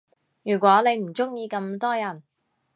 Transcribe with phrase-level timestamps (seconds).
[0.41, 2.23] 如果你唔鐘意咁多人